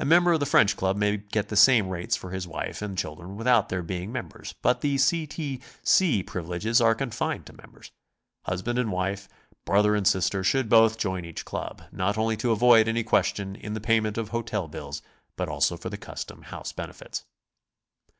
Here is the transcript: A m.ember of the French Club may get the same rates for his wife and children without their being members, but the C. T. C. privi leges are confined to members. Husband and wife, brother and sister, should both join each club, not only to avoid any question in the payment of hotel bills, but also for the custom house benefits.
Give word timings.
A 0.00 0.02
m.ember 0.02 0.32
of 0.32 0.40
the 0.40 0.46
French 0.46 0.76
Club 0.76 0.96
may 0.96 1.16
get 1.16 1.48
the 1.48 1.54
same 1.54 1.88
rates 1.88 2.16
for 2.16 2.32
his 2.32 2.44
wife 2.44 2.82
and 2.82 2.98
children 2.98 3.36
without 3.36 3.68
their 3.68 3.82
being 3.84 4.10
members, 4.10 4.52
but 4.62 4.80
the 4.80 4.98
C. 4.98 5.28
T. 5.28 5.62
C. 5.84 6.24
privi 6.24 6.48
leges 6.48 6.80
are 6.80 6.96
confined 6.96 7.46
to 7.46 7.52
members. 7.52 7.92
Husband 8.46 8.80
and 8.80 8.90
wife, 8.90 9.28
brother 9.64 9.94
and 9.94 10.08
sister, 10.08 10.42
should 10.42 10.68
both 10.68 10.98
join 10.98 11.24
each 11.24 11.44
club, 11.44 11.82
not 11.92 12.18
only 12.18 12.36
to 12.38 12.50
avoid 12.50 12.88
any 12.88 13.04
question 13.04 13.54
in 13.54 13.74
the 13.74 13.80
payment 13.80 14.18
of 14.18 14.30
hotel 14.30 14.66
bills, 14.66 15.02
but 15.36 15.48
also 15.48 15.76
for 15.76 15.88
the 15.88 15.96
custom 15.98 16.42
house 16.42 16.72
benefits. 16.72 17.24